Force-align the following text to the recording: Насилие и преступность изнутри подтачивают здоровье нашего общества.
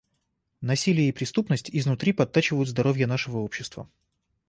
Насилие 0.61 1.09
и 1.09 1.11
преступность 1.11 1.69
изнутри 1.69 2.11
подтачивают 2.11 2.67
здоровье 2.67 3.05
нашего 3.05 3.37
общества. 3.37 3.87